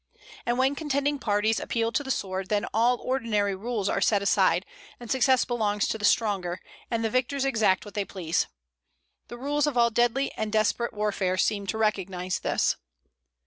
And 0.47 0.57
when 0.57 0.73
contending 0.73 1.19
parties 1.19 1.59
appeal 1.59 1.91
to 1.91 2.01
the 2.03 2.09
sword, 2.09 2.49
then 2.49 2.65
all 2.73 2.97
ordinary 3.01 3.53
rules 3.53 3.87
are 3.87 4.01
set 4.01 4.23
aside, 4.23 4.65
and 4.99 5.11
success 5.11 5.45
belongs 5.45 5.87
to 5.89 5.99
the 5.99 6.05
stronger, 6.05 6.59
and 6.89 7.05
the 7.05 7.09
victors 7.11 7.45
exact 7.45 7.85
what 7.85 7.93
they 7.93 8.03
please. 8.03 8.47
The 9.27 9.37
rules 9.37 9.67
of 9.67 9.77
all 9.77 9.91
deadly 9.91 10.31
and 10.31 10.51
desperate 10.51 10.93
warfare 10.95 11.37
seem 11.37 11.67
to 11.67 11.77
recognize 11.77 12.39
this. 12.39 12.77